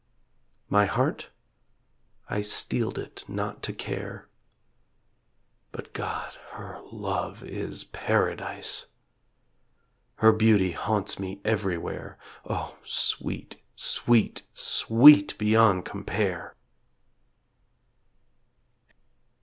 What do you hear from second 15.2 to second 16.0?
beyond